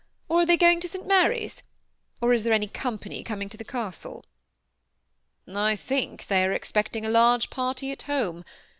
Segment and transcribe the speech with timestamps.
[0.29, 1.05] or are they going to St.
[1.05, 1.61] Mary's?
[2.21, 4.25] or is there any company coming to the castle?"
[5.47, 8.43] ^ I think they are expecting a large party at home.